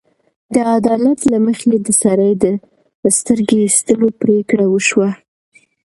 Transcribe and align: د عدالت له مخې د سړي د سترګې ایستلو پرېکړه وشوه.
د 0.53 0.55
عدالت 0.75 1.19
له 1.31 1.37
مخې 1.47 1.73
د 1.85 1.87
سړي 2.01 2.31
د 2.43 3.07
سترګې 3.17 3.57
ایستلو 3.65 4.07
پرېکړه 4.21 4.65
وشوه. 4.69 5.09